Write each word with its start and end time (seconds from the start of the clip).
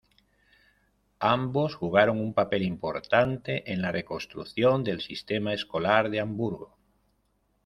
Ambos 1.35 1.75
jugaron 1.75 2.19
un 2.19 2.33
papel 2.33 2.63
importante 2.63 3.71
en 3.71 3.83
la 3.83 3.91
reconstrucción 3.91 4.83
del 4.83 4.99
sistema 4.99 5.53
escolar 5.53 6.09
de 6.09 6.19
Hamburgo. 6.19 6.75